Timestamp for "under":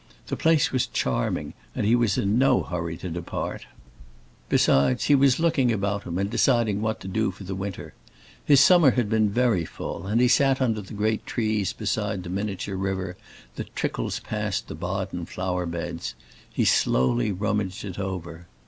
10.59-10.81